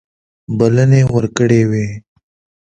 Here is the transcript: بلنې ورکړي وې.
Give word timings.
بلنې 0.57 1.01
ورکړي 1.13 1.61
وې. 1.69 1.87